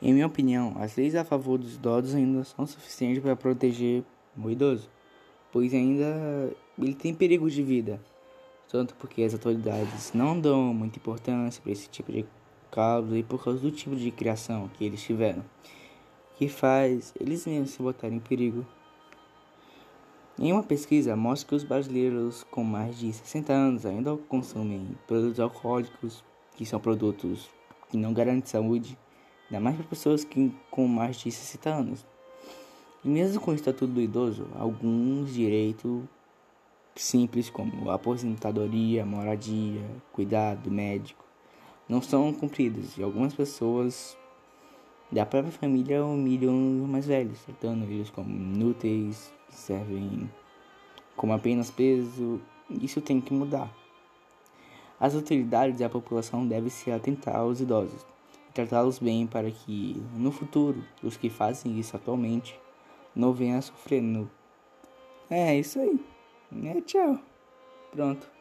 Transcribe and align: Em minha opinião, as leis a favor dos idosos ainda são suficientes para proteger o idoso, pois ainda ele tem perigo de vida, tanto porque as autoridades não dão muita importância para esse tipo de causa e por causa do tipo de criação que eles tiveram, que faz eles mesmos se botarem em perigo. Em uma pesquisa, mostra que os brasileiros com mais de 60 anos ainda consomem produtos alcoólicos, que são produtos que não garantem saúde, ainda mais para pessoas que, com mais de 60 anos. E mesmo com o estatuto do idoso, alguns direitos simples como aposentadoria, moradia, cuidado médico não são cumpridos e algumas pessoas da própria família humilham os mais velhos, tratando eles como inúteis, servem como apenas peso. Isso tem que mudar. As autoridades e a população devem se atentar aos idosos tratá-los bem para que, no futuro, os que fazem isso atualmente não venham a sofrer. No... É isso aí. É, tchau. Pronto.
Em 0.00 0.12
minha 0.12 0.26
opinião, 0.28 0.76
as 0.78 0.94
leis 0.94 1.16
a 1.16 1.24
favor 1.24 1.58
dos 1.58 1.74
idosos 1.74 2.14
ainda 2.14 2.44
são 2.44 2.64
suficientes 2.64 3.20
para 3.20 3.34
proteger 3.34 4.04
o 4.36 4.48
idoso, 4.48 4.88
pois 5.50 5.74
ainda 5.74 6.54
ele 6.78 6.94
tem 6.94 7.12
perigo 7.12 7.50
de 7.50 7.64
vida, 7.64 8.00
tanto 8.68 8.94
porque 8.94 9.24
as 9.24 9.34
autoridades 9.34 10.12
não 10.12 10.40
dão 10.40 10.72
muita 10.72 10.98
importância 10.98 11.60
para 11.60 11.72
esse 11.72 11.88
tipo 11.88 12.12
de 12.12 12.24
causa 12.70 13.18
e 13.18 13.24
por 13.24 13.42
causa 13.42 13.58
do 13.58 13.72
tipo 13.72 13.96
de 13.96 14.12
criação 14.12 14.70
que 14.74 14.84
eles 14.84 15.02
tiveram, 15.02 15.44
que 16.36 16.48
faz 16.48 17.12
eles 17.18 17.44
mesmos 17.44 17.70
se 17.70 17.82
botarem 17.82 18.18
em 18.18 18.20
perigo. 18.20 18.64
Em 20.38 20.52
uma 20.52 20.62
pesquisa, 20.62 21.16
mostra 21.16 21.48
que 21.48 21.54
os 21.56 21.64
brasileiros 21.64 22.44
com 22.44 22.62
mais 22.62 22.96
de 22.96 23.12
60 23.12 23.52
anos 23.52 23.84
ainda 23.84 24.16
consomem 24.28 24.96
produtos 25.08 25.40
alcoólicos, 25.40 26.22
que 26.54 26.64
são 26.64 26.78
produtos 26.78 27.50
que 27.90 27.96
não 27.96 28.12
garantem 28.12 28.46
saúde, 28.46 28.96
ainda 29.50 29.60
mais 29.62 29.76
para 29.76 29.86
pessoas 29.86 30.24
que, 30.24 30.52
com 30.70 30.86
mais 30.86 31.16
de 31.16 31.30
60 31.30 31.70
anos. 31.70 32.06
E 33.04 33.08
mesmo 33.08 33.40
com 33.40 33.50
o 33.50 33.54
estatuto 33.54 33.92
do 33.92 34.00
idoso, 34.00 34.46
alguns 34.58 35.32
direitos 35.32 36.02
simples 36.94 37.48
como 37.48 37.90
aposentadoria, 37.90 39.06
moradia, 39.06 39.80
cuidado 40.12 40.70
médico 40.70 41.24
não 41.88 42.02
são 42.02 42.32
cumpridos 42.32 42.98
e 42.98 43.02
algumas 43.02 43.32
pessoas 43.32 44.16
da 45.10 45.24
própria 45.24 45.52
família 45.52 46.04
humilham 46.04 46.82
os 46.82 46.88
mais 46.88 47.06
velhos, 47.06 47.40
tratando 47.44 47.84
eles 47.84 48.10
como 48.10 48.28
inúteis, 48.28 49.32
servem 49.48 50.30
como 51.16 51.32
apenas 51.32 51.70
peso. 51.70 52.40
Isso 52.68 53.00
tem 53.00 53.20
que 53.20 53.32
mudar. 53.32 53.72
As 55.00 55.14
autoridades 55.14 55.80
e 55.80 55.84
a 55.84 55.88
população 55.88 56.46
devem 56.46 56.68
se 56.68 56.90
atentar 56.90 57.36
aos 57.36 57.60
idosos 57.60 58.04
tratá-los 58.58 58.98
bem 58.98 59.24
para 59.24 59.50
que, 59.52 60.02
no 60.14 60.32
futuro, 60.32 60.84
os 61.00 61.16
que 61.16 61.30
fazem 61.30 61.78
isso 61.78 61.94
atualmente 61.94 62.58
não 63.14 63.32
venham 63.32 63.58
a 63.58 63.62
sofrer. 63.62 64.02
No... 64.02 64.28
É 65.30 65.56
isso 65.56 65.78
aí. 65.78 66.04
É, 66.64 66.80
tchau. 66.80 67.20
Pronto. 67.92 68.37